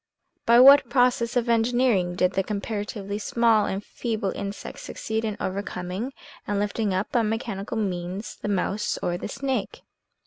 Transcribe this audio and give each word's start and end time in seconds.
By 0.47 0.59
what 0.59 0.89
process 0.89 1.35
of 1.35 1.47
engineering 1.47 2.15
did 2.15 2.33
the 2.33 2.41
comparatively 2.41 3.19
small 3.19 3.67
and 3.67 3.83
feeble 3.85 4.31
insect 4.31 4.79
succeed 4.79 5.23
in 5.23 5.37
overcoming 5.39 6.13
and 6.47 6.57
lifting 6.57 6.91
up 6.91 7.11
by 7.11 7.21
mechanical 7.21 7.77
means, 7.77 8.37
the 8.37 8.47
mouse 8.47 8.97
or 9.03 9.15
the 9.19 9.27
snake 9.27 9.83